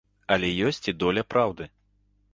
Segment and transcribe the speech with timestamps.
[0.35, 1.71] Але ёсць і доля праўды.